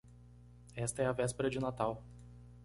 Esta 0.75 1.03
é 1.03 1.05
a 1.05 1.11
véspera 1.11 1.47
de 1.47 1.59
Natal. 1.59 2.03